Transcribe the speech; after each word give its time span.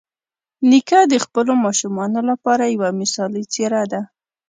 نیکه 0.69 0.99
د 1.11 1.13
خپلو 1.25 1.53
ماشومانو 1.65 2.19
لپاره 2.29 2.63
یوه 2.75 2.89
مثالي 2.99 3.43
څېره 3.53 3.83
ده. 3.91 4.01